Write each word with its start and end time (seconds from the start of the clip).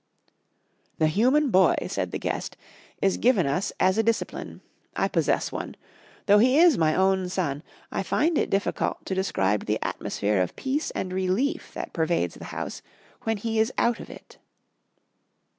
"The 0.97 1.05
human 1.05 1.51
boy," 1.51 1.75
said 1.87 2.09
the 2.09 2.17
guest, 2.17 2.57
"is 3.03 3.17
given 3.17 3.45
us 3.45 3.71
as 3.79 3.99
a 3.99 4.01
discipline. 4.01 4.61
I 4.95 5.07
possess 5.07 5.51
one. 5.51 5.75
Though 6.25 6.39
he 6.39 6.57
is 6.57 6.75
my 6.75 6.95
own 6.95 7.29
son, 7.29 7.61
I 7.91 8.01
find 8.01 8.35
it 8.39 8.49
difficult 8.49 9.05
to 9.05 9.13
describe 9.13 9.65
the 9.67 9.77
atmosphere 9.83 10.41
of 10.41 10.55
peace 10.55 10.89
and 10.95 11.13
relief 11.13 11.71
that 11.75 11.93
pervades 11.93 12.33
the 12.33 12.45
house 12.45 12.81
when 13.25 13.37
he 13.37 13.59
is 13.59 13.71
out 13.77 13.99
of 13.99 14.09
it." 14.09 14.39